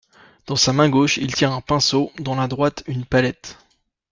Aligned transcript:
Dans 0.47 0.55
sa 0.55 0.73
main 0.73 0.89
gauche, 0.89 1.17
il 1.17 1.31
tient 1.31 1.53
un 1.53 1.61
pinceau, 1.61 2.11
dans 2.19 2.33
la 2.33 2.47
droite, 2.47 2.83
une 2.87 3.05
palette. 3.05 3.59